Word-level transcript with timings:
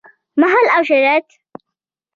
مهال 0.39 0.65
او 0.75 0.83
شرايط: 0.89 1.25